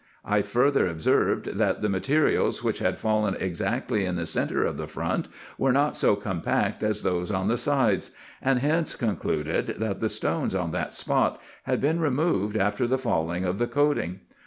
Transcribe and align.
I 0.25 0.41
farther 0.41 0.87
observed, 0.87 1.57
that 1.59 1.83
the 1.83 1.87
materials 1.87 2.63
winch 2.63 2.79
had 2.79 2.97
fallen 2.97 3.35
exactly 3.35 4.03
in 4.03 4.15
the 4.15 4.25
centre 4.25 4.63
of 4.65 4.75
the 4.75 4.87
front 4.87 5.27
were 5.59 5.71
not 5.71 5.95
so 5.95 6.15
compact 6.15 6.81
as 6.81 7.03
those 7.03 7.29
on 7.29 7.49
the 7.49 7.55
sides; 7.55 8.09
and 8.41 8.57
hence 8.57 8.95
concluded, 8.95 9.75
that 9.77 9.99
the 9.99 10.09
stones 10.09 10.55
on 10.55 10.71
that 10.71 10.91
spot, 10.91 11.39
had 11.65 11.79
been 11.79 11.99
removed 11.99 12.57
after 12.57 12.87
the 12.87 12.97
falling 12.97 13.45
of 13.45 13.59
the 13.59 13.67
coating. 13.67 14.21